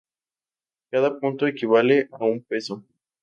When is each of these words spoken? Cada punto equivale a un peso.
Cada 0.89 1.19
punto 1.19 1.45
equivale 1.45 2.09
a 2.13 2.25
un 2.25 2.41
peso. 2.41 2.83